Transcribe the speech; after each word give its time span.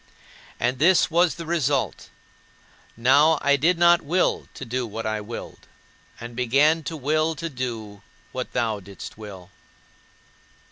And 0.59 0.79
this 0.79 1.11
was 1.11 1.35
the 1.35 1.45
result: 1.45 2.09
now 2.97 3.37
I 3.43 3.55
did 3.55 3.77
not 3.77 4.01
will 4.01 4.47
to 4.55 4.65
do 4.65 4.87
what 4.87 5.05
I 5.05 5.21
willed, 5.21 5.67
and 6.19 6.35
began 6.35 6.81
to 6.85 6.97
will 6.97 7.35
to 7.35 7.49
do 7.49 8.01
what 8.31 8.53
thou 8.53 8.79
didst 8.79 9.15
will. 9.15 9.51